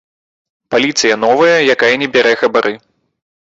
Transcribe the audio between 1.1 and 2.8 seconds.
новая, якая не бярэ хабары.